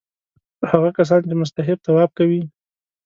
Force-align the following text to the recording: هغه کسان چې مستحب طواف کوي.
هغه 0.71 0.89
کسان 0.97 1.21
چې 1.29 1.35
مستحب 1.41 1.77
طواف 1.85 2.09
کوي. 2.17 2.41